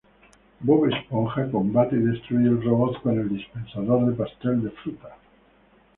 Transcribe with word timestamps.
Bob 0.61 0.87
Esponja 0.87 1.51
combate 1.51 1.95
y 1.95 1.99
destruye 1.99 2.47
el 2.47 2.63
robot 2.63 3.03
con 3.03 3.19
el 3.19 3.29
dispensador 3.29 4.07
de 4.07 4.15
pastel 4.15 4.63
de 4.63 4.71
frutas. 4.71 5.13